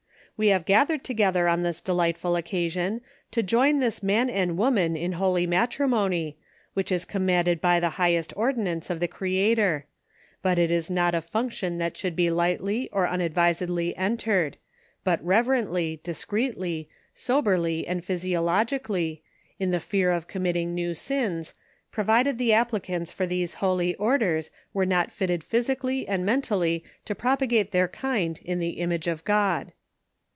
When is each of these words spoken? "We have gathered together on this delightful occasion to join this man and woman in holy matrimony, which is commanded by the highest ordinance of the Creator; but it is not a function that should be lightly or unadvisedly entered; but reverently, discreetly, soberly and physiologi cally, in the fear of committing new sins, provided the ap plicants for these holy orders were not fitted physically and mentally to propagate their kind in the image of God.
"We 0.41 0.47
have 0.47 0.65
gathered 0.65 1.03
together 1.03 1.47
on 1.47 1.61
this 1.61 1.81
delightful 1.81 2.35
occasion 2.35 3.01
to 3.29 3.43
join 3.43 3.77
this 3.77 4.01
man 4.01 4.27
and 4.27 4.57
woman 4.57 4.95
in 4.95 5.11
holy 5.11 5.45
matrimony, 5.45 6.35
which 6.73 6.91
is 6.91 7.05
commanded 7.05 7.61
by 7.61 7.79
the 7.79 7.91
highest 8.01 8.33
ordinance 8.35 8.89
of 8.89 8.99
the 8.99 9.07
Creator; 9.07 9.85
but 10.41 10.57
it 10.57 10.71
is 10.71 10.89
not 10.89 11.13
a 11.13 11.21
function 11.21 11.77
that 11.77 11.95
should 11.95 12.15
be 12.15 12.31
lightly 12.31 12.89
or 12.91 13.07
unadvisedly 13.07 13.95
entered; 13.95 14.57
but 15.03 15.23
reverently, 15.23 16.01
discreetly, 16.03 16.89
soberly 17.13 17.85
and 17.85 18.01
physiologi 18.03 18.81
cally, 18.83 19.21
in 19.59 19.69
the 19.69 19.79
fear 19.79 20.09
of 20.09 20.27
committing 20.27 20.73
new 20.73 20.95
sins, 20.95 21.53
provided 21.91 22.39
the 22.39 22.51
ap 22.51 22.71
plicants 22.71 23.13
for 23.13 23.27
these 23.27 23.55
holy 23.61 23.93
orders 23.97 24.49
were 24.73 24.87
not 24.87 25.11
fitted 25.11 25.43
physically 25.43 26.07
and 26.07 26.25
mentally 26.25 26.83
to 27.05 27.13
propagate 27.13 27.69
their 27.69 27.87
kind 27.87 28.39
in 28.43 28.57
the 28.57 28.79
image 28.81 29.05
of 29.05 29.23
God. 29.23 29.73